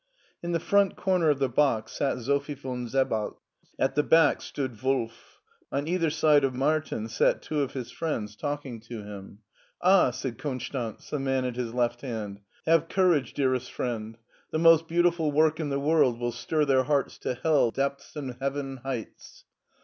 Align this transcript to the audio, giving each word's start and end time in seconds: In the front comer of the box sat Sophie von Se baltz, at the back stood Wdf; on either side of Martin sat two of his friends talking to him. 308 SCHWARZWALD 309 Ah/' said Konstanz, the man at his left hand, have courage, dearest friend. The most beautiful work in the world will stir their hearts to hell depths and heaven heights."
In 0.41 0.51
the 0.51 0.59
front 0.59 0.97
comer 0.97 1.29
of 1.29 1.37
the 1.37 1.47
box 1.47 1.91
sat 1.91 2.17
Sophie 2.21 2.55
von 2.55 2.89
Se 2.89 3.03
baltz, 3.03 3.37
at 3.77 3.93
the 3.93 4.01
back 4.01 4.41
stood 4.41 4.73
Wdf; 4.73 5.11
on 5.71 5.87
either 5.87 6.09
side 6.09 6.43
of 6.43 6.55
Martin 6.55 7.07
sat 7.07 7.43
two 7.43 7.61
of 7.61 7.73
his 7.73 7.91
friends 7.91 8.35
talking 8.35 8.79
to 8.79 9.03
him. 9.03 9.41
308 9.83 9.85
SCHWARZWALD 9.85 9.91
309 9.91 10.07
Ah/' 10.07 10.11
said 10.89 11.03
Konstanz, 11.03 11.09
the 11.11 11.19
man 11.19 11.45
at 11.45 11.55
his 11.55 11.75
left 11.75 12.01
hand, 12.01 12.39
have 12.65 12.89
courage, 12.89 13.35
dearest 13.35 13.71
friend. 13.71 14.17
The 14.49 14.57
most 14.57 14.87
beautiful 14.87 15.31
work 15.31 15.59
in 15.59 15.69
the 15.69 15.79
world 15.79 16.19
will 16.19 16.31
stir 16.31 16.65
their 16.65 16.85
hearts 16.85 17.19
to 17.19 17.35
hell 17.35 17.69
depths 17.69 18.15
and 18.15 18.37
heaven 18.39 18.77
heights." 18.77 19.45